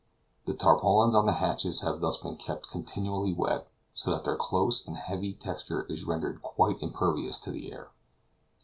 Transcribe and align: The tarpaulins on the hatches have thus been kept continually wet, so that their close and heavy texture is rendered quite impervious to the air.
The 0.45 0.55
tarpaulins 0.55 1.13
on 1.13 1.27
the 1.27 1.33
hatches 1.33 1.81
have 1.81 1.99
thus 2.01 2.17
been 2.17 2.35
kept 2.35 2.71
continually 2.71 3.33
wet, 3.35 3.69
so 3.93 4.09
that 4.09 4.23
their 4.23 4.35
close 4.35 4.83
and 4.87 4.97
heavy 4.97 5.31
texture 5.31 5.83
is 5.83 6.05
rendered 6.05 6.41
quite 6.41 6.81
impervious 6.81 7.37
to 7.37 7.51
the 7.51 7.71
air. 7.71 7.91